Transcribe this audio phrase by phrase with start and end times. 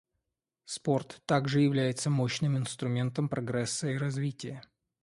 [0.65, 4.63] Спорт также является мощным инструментом прогресса и развития.